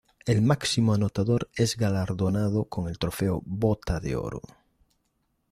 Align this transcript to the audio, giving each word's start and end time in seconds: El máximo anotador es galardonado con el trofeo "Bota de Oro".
El 0.25 0.41
máximo 0.41 0.95
anotador 0.95 1.51
es 1.55 1.77
galardonado 1.77 2.65
con 2.65 2.89
el 2.89 2.97
trofeo 2.97 3.39
"Bota 3.45 3.99
de 3.99 4.15
Oro". 4.15 4.41